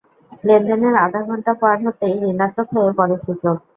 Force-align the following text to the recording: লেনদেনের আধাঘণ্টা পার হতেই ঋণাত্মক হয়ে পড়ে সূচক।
লেনদেনের 0.43 0.95
আধাঘণ্টা 1.05 1.53
পার 1.61 1.77
হতেই 1.85 2.15
ঋণাত্মক 2.29 2.67
হয়ে 2.75 2.91
পড়ে 2.97 3.15
সূচক। 3.23 3.57